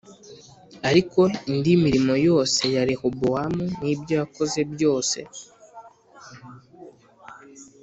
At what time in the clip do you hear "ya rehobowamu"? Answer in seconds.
2.75-3.65